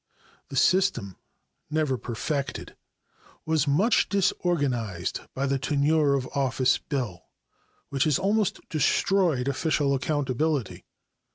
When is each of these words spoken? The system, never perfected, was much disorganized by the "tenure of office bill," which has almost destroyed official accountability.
The 0.49 0.55
system, 0.55 1.15
never 1.69 1.95
perfected, 1.95 2.75
was 3.45 3.67
much 3.67 4.09
disorganized 4.09 5.19
by 5.35 5.45
the 5.45 5.59
"tenure 5.59 6.15
of 6.15 6.25
office 6.33 6.79
bill," 6.79 7.25
which 7.89 8.05
has 8.05 8.17
almost 8.17 8.67
destroyed 8.67 9.47
official 9.47 9.93
accountability. 9.93 10.85